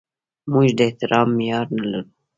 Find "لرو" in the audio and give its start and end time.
1.91-2.09